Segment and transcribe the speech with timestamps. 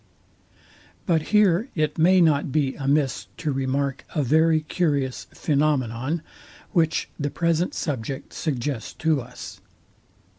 [1.05, 6.21] But here it may not be amiss to remark a very curious phænomenon,
[6.71, 9.61] which the present subject suggests to us.